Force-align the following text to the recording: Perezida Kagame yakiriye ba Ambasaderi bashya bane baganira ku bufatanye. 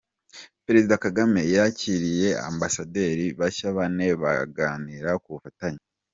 Perezida 0.65 0.93
Kagame 1.05 1.41
yakiriye 1.55 2.29
ba 2.35 2.41
Ambasaderi 2.49 3.25
bashya 3.39 3.69
bane 3.77 4.07
baganira 4.21 5.11
ku 5.23 5.29
bufatanye. 5.35 5.83